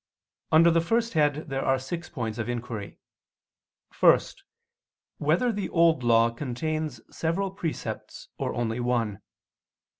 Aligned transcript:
Under 0.51 0.71
the 0.71 0.81
first 0.81 1.13
head 1.13 1.47
there 1.49 1.63
are 1.63 1.77
six 1.77 2.09
points 2.09 2.39
of 2.39 2.49
inquiry: 2.49 2.97
(1) 3.99 4.19
Whether 5.19 5.51
the 5.51 5.69
Old 5.69 6.01
Law 6.03 6.31
contains 6.31 7.01
several 7.15 7.51
precepts 7.51 8.27
or 8.39 8.51
only 8.55 8.79
one? 8.79 9.19